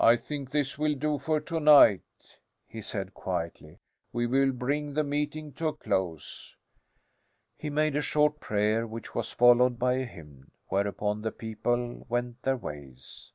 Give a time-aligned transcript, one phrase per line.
[0.00, 2.00] "I think this will do for to night,"
[2.66, 3.78] he said quietly.
[4.10, 6.56] "We will bring the meeting to a close."
[7.58, 10.52] He made a short prayer, which was followed by a hymn.
[10.68, 13.32] Whereupon the people went their ways.